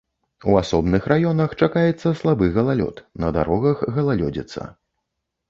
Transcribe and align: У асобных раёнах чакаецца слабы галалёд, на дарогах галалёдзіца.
У 0.51 0.53
асобных 0.61 1.03
раёнах 1.11 1.53
чакаецца 1.65 2.13
слабы 2.23 2.49
галалёд, 2.57 3.05
на 3.25 3.31
дарогах 3.37 3.87
галалёдзіца. 4.01 4.67